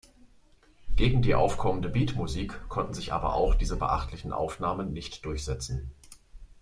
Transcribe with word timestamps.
Gegen 0.95 1.21
die 1.21 1.35
aufkommende 1.35 1.87
Beatmusik 1.87 2.67
konnten 2.69 2.95
sich 2.95 3.13
aber 3.13 3.35
auch 3.35 3.53
diese 3.53 3.77
beachtlichen 3.77 4.33
Aufnahmen 4.33 4.93
nicht 4.93 5.23
durchsetzen. 5.25 5.91